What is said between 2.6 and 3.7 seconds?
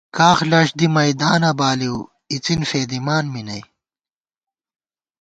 فېدِمان می نئ